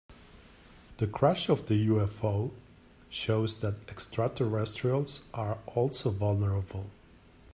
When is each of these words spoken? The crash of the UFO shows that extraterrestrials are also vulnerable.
The 0.97 1.05
crash 1.05 1.47
of 1.47 1.67
the 1.67 1.87
UFO 1.89 2.49
shows 3.11 3.61
that 3.61 3.87
extraterrestrials 3.87 5.29
are 5.31 5.59
also 5.75 6.09
vulnerable. 6.09 6.89